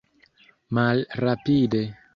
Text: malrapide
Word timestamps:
malrapide 0.73 1.83